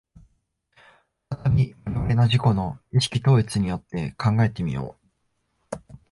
[1.29, 4.97] 再び我々の自己の意識統一によって考えて見よ
[5.71, 5.77] う。